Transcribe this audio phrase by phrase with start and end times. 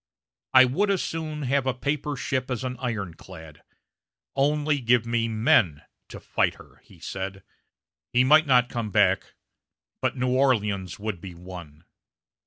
[0.55, 3.61] "I would as soon have a paper ship as an ironclad;
[4.35, 7.43] only give me men to fight her!" he said.
[8.11, 9.35] He might not come back;
[10.01, 11.83] but New Orleans would be won.